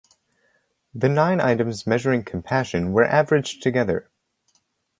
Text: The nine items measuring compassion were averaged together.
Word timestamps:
The 0.95 1.09
nine 1.09 1.39
items 1.39 1.85
measuring 1.85 2.23
compassion 2.23 2.91
were 2.91 3.03
averaged 3.05 3.61
together. 3.61 4.09